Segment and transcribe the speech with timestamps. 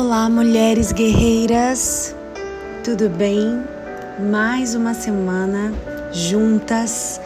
[0.00, 2.14] Olá, mulheres guerreiras,
[2.84, 3.64] tudo bem?
[4.30, 5.74] Mais uma semana
[6.12, 7.20] juntas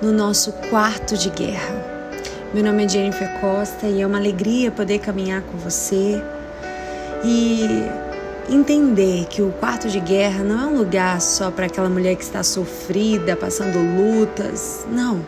[0.00, 1.76] no nosso quarto de guerra.
[2.54, 6.18] Meu nome é Jennifer Costa e é uma alegria poder caminhar com você
[7.22, 7.68] e
[8.48, 12.24] entender que o quarto de guerra não é um lugar só para aquela mulher que
[12.24, 14.86] está sofrida, passando lutas.
[14.90, 15.18] Não.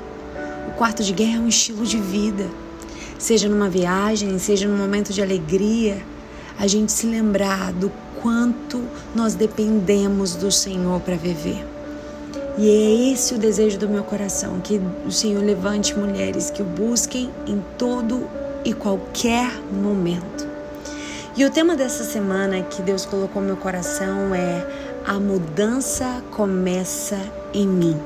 [0.69, 2.47] O quarto de guerra é um estilo de vida.
[3.19, 6.16] Seja numa viagem, seja num momento de alegria
[6.59, 7.91] a gente se lembrar do
[8.23, 8.83] quanto
[9.15, 11.65] nós dependemos do Senhor para viver.
[12.59, 16.65] E é esse o desejo do meu coração, que o Senhor levante mulheres que o
[16.65, 18.27] busquem em todo
[18.65, 20.49] e qualquer momento.
[21.37, 24.67] E o tema dessa semana que Deus colocou no meu coração é
[25.07, 27.21] a mudança começa
[27.53, 27.97] em mim.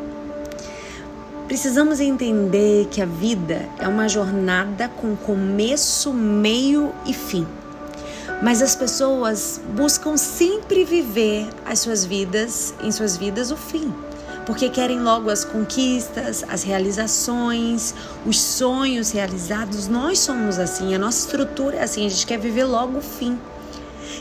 [1.47, 7.47] Precisamos entender que a vida é uma jornada com começo, meio e fim.
[8.43, 13.93] Mas as pessoas buscam sempre viver as suas vidas, em suas vidas, o fim.
[14.47, 19.89] Porque querem logo as conquistas, as realizações, os sonhos realizados.
[19.89, 23.39] Nós somos assim, a nossa estrutura é assim, a gente quer viver logo o fim.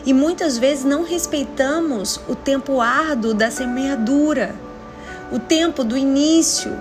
[0.06, 4.54] E muitas vezes não respeitamos o tempo árduo da semeadura,
[5.32, 6.76] o tempo do início.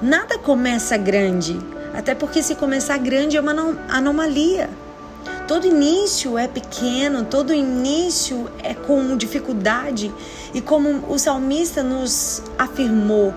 [0.00, 1.58] Nada começa grande,
[1.92, 4.70] até porque se começar grande é uma anomalia.
[5.48, 10.12] Todo início é pequeno, todo início é com dificuldade.
[10.52, 13.32] E como o salmista nos afirmou,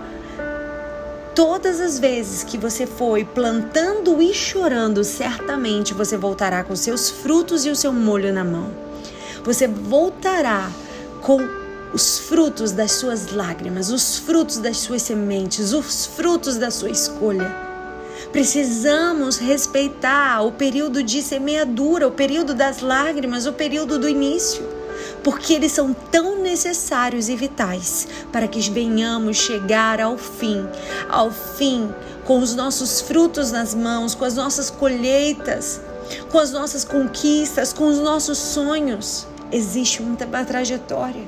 [1.33, 7.65] todas as vezes que você foi plantando e chorando, certamente você voltará com seus frutos
[7.65, 8.69] e o seu molho na mão.
[9.45, 10.69] Você voltará
[11.21, 11.39] com
[11.93, 17.70] os frutos das suas lágrimas, os frutos das suas sementes, os frutos da sua escolha.
[18.31, 24.63] Precisamos respeitar o período de semeadura, o período das lágrimas, o período do início,
[25.21, 30.65] porque eles são tão necessários e vitais para que venhamos chegar ao fim,
[31.09, 31.89] ao fim
[32.25, 35.81] com os nossos frutos nas mãos, com as nossas colheitas,
[36.31, 39.27] com as nossas conquistas, com os nossos sonhos.
[39.51, 40.15] Existe uma
[40.45, 41.27] trajetória.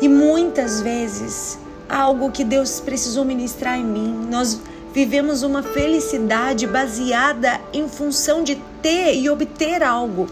[0.00, 1.58] E muitas vezes,
[1.88, 4.60] algo que Deus precisou ministrar em mim, nós
[4.96, 10.26] Vivemos uma felicidade baseada em função de ter e obter algo.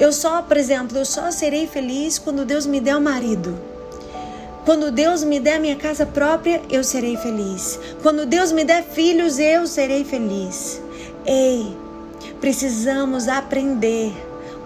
[0.00, 3.56] Eu só, por exemplo, eu só serei feliz quando Deus me der um marido.
[4.64, 7.78] Quando Deus me der minha casa própria, eu serei feliz.
[8.02, 10.82] Quando Deus me der filhos, eu serei feliz.
[11.24, 11.72] Ei,
[12.40, 14.12] precisamos aprender.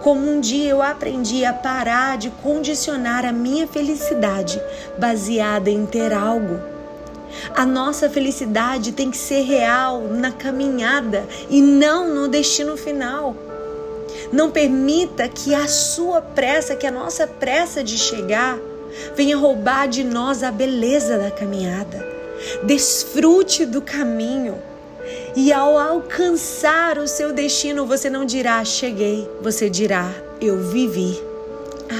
[0.01, 4.59] Como um dia eu aprendi a parar de condicionar a minha felicidade
[4.97, 6.70] baseada em ter algo.
[7.55, 13.35] A nossa felicidade tem que ser real na caminhada e não no destino final.
[14.31, 18.57] Não permita que a sua pressa, que a nossa pressa de chegar,
[19.15, 22.05] venha roubar de nós a beleza da caminhada.
[22.63, 24.57] Desfrute do caminho.
[25.35, 30.11] E ao alcançar o seu destino, você não dirá cheguei, você dirá
[30.41, 31.21] eu vivi.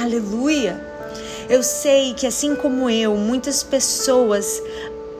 [0.01, 0.89] Aleluia!
[1.47, 4.61] Eu sei que assim como eu, muitas pessoas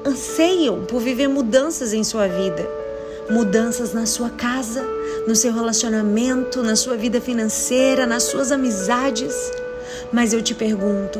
[0.06, 2.68] anseiam por viver mudanças em sua vida,
[3.30, 4.84] mudanças na sua casa,
[5.28, 9.34] no seu relacionamento, na sua vida financeira, nas suas amizades.
[10.12, 11.20] Mas eu te pergunto: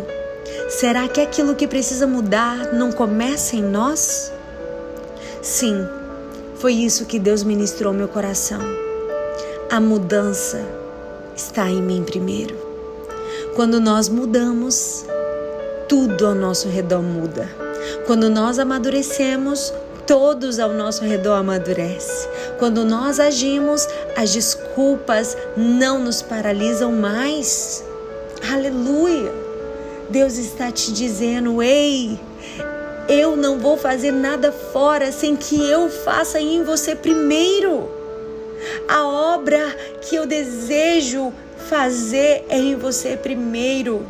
[0.70, 4.32] será que aquilo que precisa mudar não começa em nós?
[5.42, 5.88] Sim,
[6.56, 8.62] foi isso que Deus ministrou meu coração.
[9.70, 10.62] A mudança
[11.36, 12.56] está em mim primeiro.
[13.56, 15.06] Quando nós mudamos,
[15.88, 17.71] tudo ao nosso redor muda.
[18.06, 19.74] Quando nós amadurecemos,
[20.06, 22.30] todos ao nosso redor amadurecem.
[22.60, 27.84] Quando nós agimos, as desculpas não nos paralisam mais.
[28.52, 29.32] Aleluia!
[30.10, 32.20] Deus está te dizendo: ei,
[33.08, 37.90] eu não vou fazer nada fora sem que eu faça em você primeiro.
[38.88, 41.34] A obra que eu desejo
[41.70, 44.06] fazer é em você primeiro.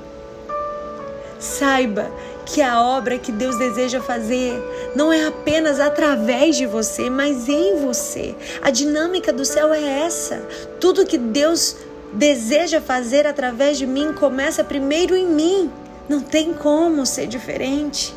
[1.40, 2.12] Saiba
[2.54, 4.62] que a obra que Deus deseja fazer
[4.94, 8.36] não é apenas através de você, mas em você.
[8.62, 10.42] A dinâmica do céu é essa.
[10.80, 11.78] Tudo que Deus
[12.12, 15.72] deseja fazer através de mim começa primeiro em mim.
[16.10, 18.14] Não tem como ser diferente.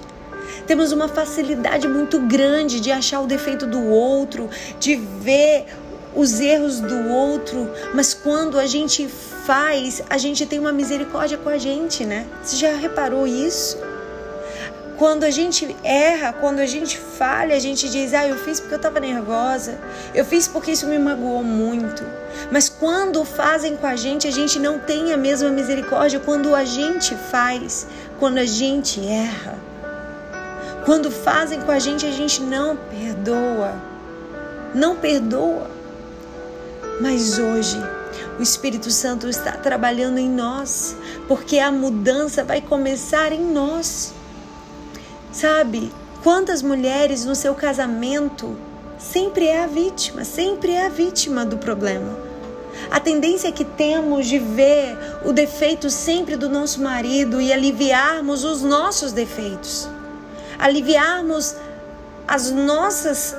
[0.66, 4.50] Temos uma facilidade muito grande de achar o defeito do outro,
[4.80, 5.66] de ver
[6.14, 9.06] os erros do outro, mas quando a gente
[9.44, 12.26] faz, a gente tem uma misericórdia com a gente, né?
[12.42, 13.93] Você já reparou isso?
[14.96, 18.74] Quando a gente erra, quando a gente falha, a gente diz: Ah, eu fiz porque
[18.74, 19.78] eu estava nervosa,
[20.14, 22.04] eu fiz porque isso me magoou muito.
[22.50, 26.64] Mas quando fazem com a gente, a gente não tem a mesma misericórdia quando a
[26.64, 27.86] gente faz,
[28.18, 29.58] quando a gente erra.
[30.84, 33.72] Quando fazem com a gente, a gente não perdoa.
[34.74, 35.70] Não perdoa.
[37.00, 37.78] Mas hoje,
[38.38, 40.94] o Espírito Santo está trabalhando em nós,
[41.26, 44.12] porque a mudança vai começar em nós.
[45.34, 45.92] Sabe,
[46.22, 48.56] quantas mulheres no seu casamento
[48.96, 52.16] sempre é a vítima, sempre é a vítima do problema.
[52.88, 58.62] A tendência que temos de ver o defeito sempre do nosso marido e aliviarmos os
[58.62, 59.88] nossos defeitos,
[60.56, 61.56] aliviarmos
[62.28, 63.34] as nossas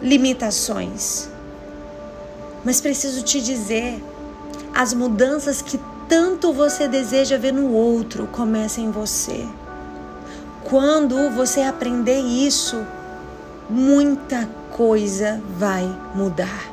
[0.00, 1.28] limitações.
[2.64, 4.00] Mas preciso te dizer,
[4.72, 9.44] as mudanças que tanto você deseja ver no outro começam em você.
[10.68, 12.84] Quando você aprender isso,
[13.70, 16.70] muita coisa vai mudar.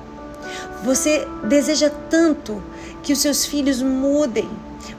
[0.83, 2.61] Você deseja tanto
[3.01, 4.49] que os seus filhos mudem.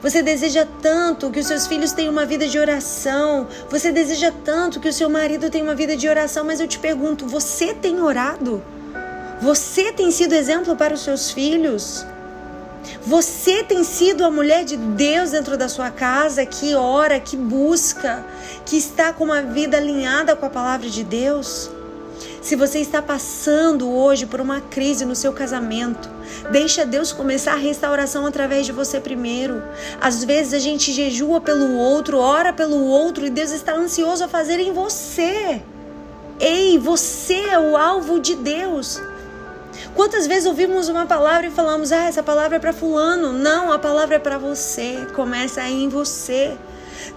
[0.01, 3.47] Você deseja tanto que os seus filhos tenham uma vida de oração.
[3.69, 6.43] Você deseja tanto que o seu marido tenha uma vida de oração.
[6.43, 8.63] Mas eu te pergunto: você tem orado?
[9.39, 12.03] Você tem sido exemplo para os seus filhos?
[13.05, 18.25] Você tem sido a mulher de Deus dentro da sua casa que ora, que busca,
[18.65, 21.69] que está com uma vida alinhada com a palavra de Deus?
[22.41, 26.09] Se você está passando hoje por uma crise no seu casamento,
[26.51, 29.61] deixa Deus começar a restauração através de você primeiro.
[29.99, 34.27] Às vezes a gente jejua pelo outro, ora pelo outro e Deus está ansioso a
[34.27, 35.61] fazer em você.
[36.39, 39.01] Ei, você é o alvo de Deus.
[39.97, 43.33] Quantas vezes ouvimos uma palavra e falamos: "Ah, essa palavra é para fulano".
[43.33, 45.07] Não, a palavra é para você.
[45.15, 46.55] Começa aí em você.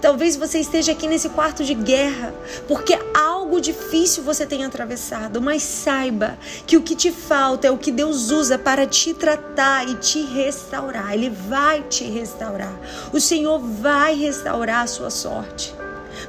[0.01, 2.33] Talvez você esteja aqui nesse quarto de guerra,
[2.67, 7.77] porque algo difícil você tem atravessado, mas saiba que o que te falta é o
[7.77, 11.13] que Deus usa para te tratar e te restaurar.
[11.13, 12.73] Ele vai te restaurar.
[13.13, 15.71] O Senhor vai restaurar a sua sorte.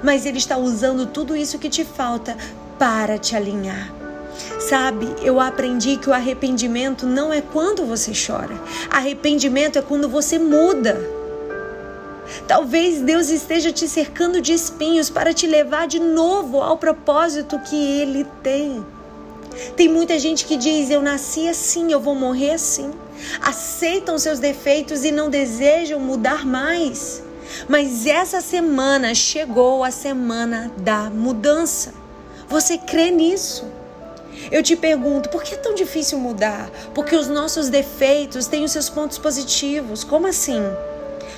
[0.03, 2.37] Mas ele está usando tudo isso que te falta
[2.79, 4.02] para te alinhar.
[4.73, 8.59] Sabe, eu aprendi que o arrependimento não é quando você chora.
[8.89, 10.99] Arrependimento é quando você muda.
[12.49, 17.77] Talvez Deus esteja te cercando de espinhos para te levar de novo ao propósito que
[17.77, 18.83] Ele tem.
[19.77, 22.93] Tem muita gente que diz: Eu nasci assim, eu vou morrer assim.
[23.43, 27.23] Aceitam seus defeitos e não desejam mudar mais.
[27.69, 31.93] Mas essa semana chegou a semana da mudança.
[32.49, 33.82] Você crê nisso?
[34.51, 36.71] Eu te pergunto, por que é tão difícil mudar?
[36.95, 40.05] Porque os nossos defeitos têm os seus pontos positivos.
[40.05, 40.63] Como assim?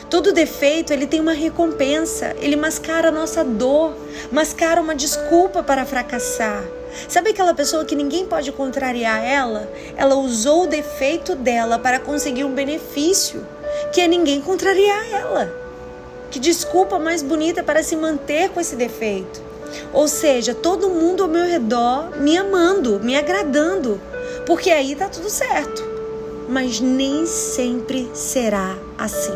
[0.08, 3.94] Todo defeito, ele tem uma recompensa, ele mascara a nossa dor,
[4.30, 6.62] mascara uma desculpa para fracassar.
[7.08, 9.68] Sabe aquela pessoa que ninguém pode contrariar ela?
[9.96, 13.44] Ela usou o defeito dela para conseguir um benefício,
[13.92, 15.52] que é ninguém contrariar ela.
[16.30, 19.42] Que desculpa mais bonita para se manter com esse defeito.
[19.92, 24.00] Ou seja, todo mundo ao meu redor me amando, me agradando,
[24.46, 25.82] porque aí tá tudo certo.
[26.48, 29.32] Mas nem sempre será assim.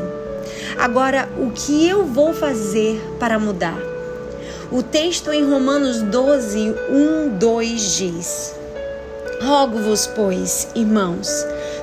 [0.78, 3.78] Agora, o que eu vou fazer para mudar?
[4.70, 8.54] O texto em Romanos 12, 1, 2 diz:
[9.42, 11.28] Rogo-vos, pois, irmãos,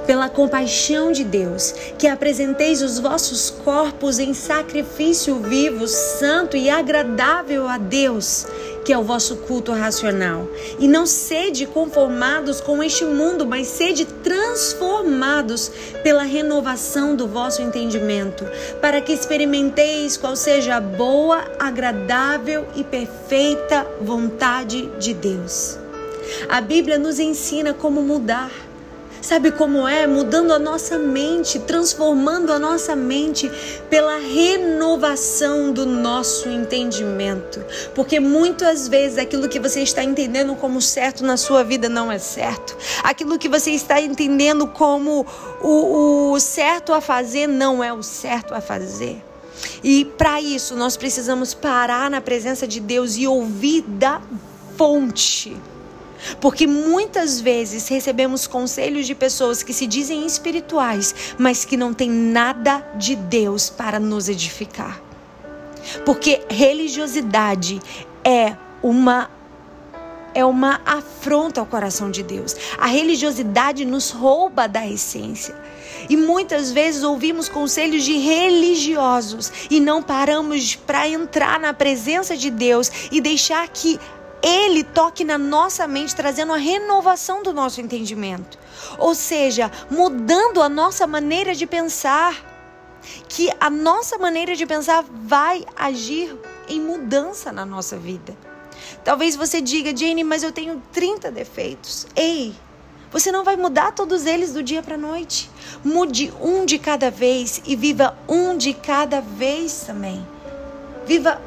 [0.06, 7.68] pela compaixão de Deus, que apresenteis os vossos corpos em sacrifício vivo, santo e agradável
[7.68, 8.45] a Deus,
[8.83, 10.47] que é o vosso culto racional.
[10.80, 15.71] E não sede conformados com este mundo, mas sede transformados
[16.04, 18.45] pela renovação do vosso entendimento,
[18.80, 25.80] para que experimenteis qual seja a boa, agradável e perfeita vontade de Deus.
[26.50, 28.52] A Bíblia nos ensina como mudar
[29.25, 30.05] Sabe como é?
[30.05, 33.49] Mudando a nossa mente, transformando a nossa mente
[33.89, 37.59] pela renovação do nosso entendimento.
[37.95, 42.19] Porque muitas vezes aquilo que você está entendendo como certo na sua vida não é
[42.19, 42.77] certo.
[43.01, 45.25] Aquilo que você está entendendo como
[45.59, 49.19] o, o certo a fazer não é o certo a fazer.
[49.83, 54.21] E para isso nós precisamos parar na presença de Deus e ouvir da
[54.77, 55.57] fonte
[56.39, 62.09] porque muitas vezes recebemos conselhos de pessoas que se dizem espirituais, mas que não têm
[62.09, 65.01] nada de Deus para nos edificar.
[66.05, 67.79] Porque religiosidade
[68.23, 69.29] é uma
[70.33, 72.53] é uma afronta ao coração de Deus.
[72.77, 75.55] A religiosidade nos rouba da essência.
[76.09, 82.51] E muitas vezes ouvimos conselhos de religiosos e não paramos para entrar na presença de
[82.51, 83.97] Deus e deixar que
[84.45, 88.59] ele toque na nossa mente, trazendo a renovação do nosso entendimento.
[88.99, 92.54] Ou seja, mudando a nossa maneira de pensar.
[93.28, 96.35] Que a nossa maneira de pensar vai agir
[96.68, 98.35] em mudança na nossa vida.
[99.04, 102.07] Talvez você diga, Jane, mas eu tenho 30 defeitos.
[102.16, 102.56] Ei,
[103.11, 105.49] você não vai mudar todos eles do dia para a noite.
[105.83, 110.25] Mude um de cada vez e viva um de cada vez também.
[111.06, 111.42] Viva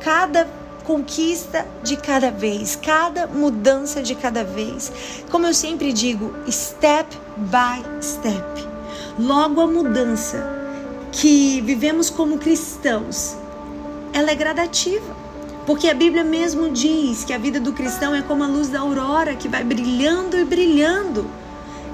[0.00, 0.48] cada
[0.86, 4.92] conquista de cada vez, cada mudança de cada vez.
[5.30, 8.44] Como eu sempre digo, step by step.
[9.18, 10.46] Logo a mudança
[11.10, 13.36] que vivemos como cristãos,
[14.12, 15.26] ela é gradativa.
[15.66, 18.78] Porque a Bíblia mesmo diz que a vida do cristão é como a luz da
[18.78, 21.28] aurora que vai brilhando e brilhando.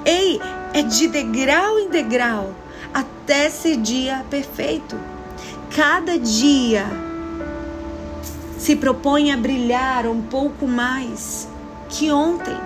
[0.04, 0.38] Ei,
[0.75, 2.54] é de degrau em degrau
[2.92, 4.94] até ser dia perfeito.
[5.75, 6.84] Cada dia
[8.62, 11.49] se propõe a brilhar um pouco mais
[11.88, 12.57] que ontem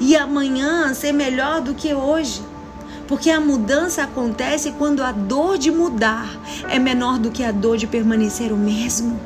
[0.00, 2.40] e amanhã ser melhor do que hoje.
[3.06, 6.26] Porque a mudança acontece quando a dor de mudar
[6.70, 9.20] é menor do que a dor de permanecer o mesmo.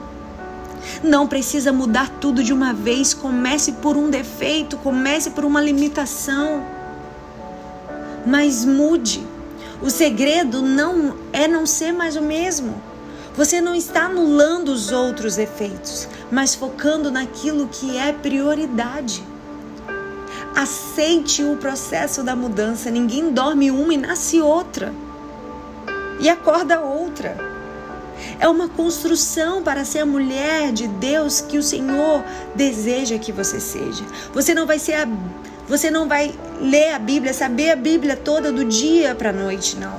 [1.01, 3.15] Não precisa mudar tudo de uma vez.
[3.15, 6.65] Comece por um defeito, comece por uma limitação.
[8.27, 9.25] Mas mude.
[9.81, 12.90] O segredo não é não ser mais o mesmo.
[13.37, 19.23] Você não está anulando os outros efeitos, mas focando naquilo que é prioridade.
[20.55, 22.91] Aceite o processo da mudança.
[22.91, 24.93] Ninguém dorme uma e nasce outra.
[26.19, 27.37] E acorda outra.
[28.39, 32.23] É uma construção para ser a mulher de Deus que o Senhor
[32.55, 34.05] deseja que você seja.
[34.35, 35.09] Você não vai ser a,
[35.69, 39.77] você não vai ler a Bíblia, saber a Bíblia toda do dia para a noite,
[39.77, 39.99] não.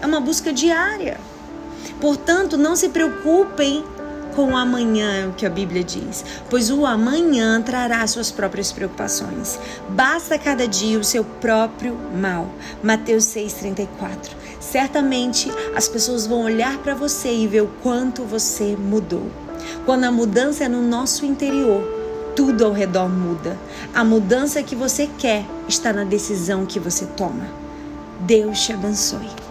[0.00, 1.20] É uma busca diária.
[2.00, 3.84] Portanto, não se preocupem
[4.34, 8.72] com o amanhã, é o que a Bíblia diz, pois o amanhã trará suas próprias
[8.72, 9.58] preocupações.
[9.88, 12.48] Basta cada dia o seu próprio mal.
[12.82, 14.36] Mateus 6:34.
[14.60, 19.26] Certamente as pessoas vão olhar para você e ver o quanto você mudou.
[19.84, 21.82] Quando a mudança é no nosso interior,
[22.36, 23.58] tudo ao redor muda.
[23.94, 27.46] A mudança que você quer está na decisão que você toma.
[28.20, 29.49] Deus te abençoe.